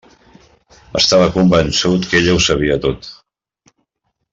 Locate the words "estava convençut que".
1.01-2.19